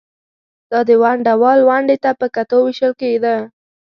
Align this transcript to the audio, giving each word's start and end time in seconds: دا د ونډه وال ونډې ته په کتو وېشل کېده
دا 0.71 0.79
د 0.87 0.91
ونډه 1.01 1.33
وال 1.41 1.59
ونډې 1.69 1.97
ته 2.03 2.11
په 2.19 2.25
کتو 2.35 2.57
وېشل 2.65 2.91
کېده 3.01 3.35